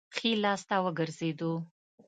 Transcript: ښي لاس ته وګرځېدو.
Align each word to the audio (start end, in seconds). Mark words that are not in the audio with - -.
ښي 0.15 0.31
لاس 0.43 0.61
ته 0.67 0.75
وګرځېدو. 0.85 1.53